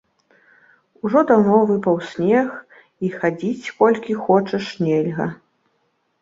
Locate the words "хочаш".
4.23-4.65